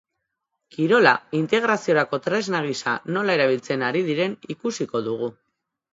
Kirola 0.75 1.11
integraziorako 1.41 2.19
tresna 2.29 2.63
gisa 2.69 2.97
nola 3.19 3.37
erabiltzen 3.39 3.85
ari 3.91 4.03
diren 4.11 4.37
ikusiko 4.57 5.03
dugu. 5.11 5.35